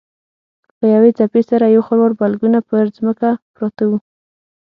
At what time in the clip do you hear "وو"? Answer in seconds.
3.89-3.97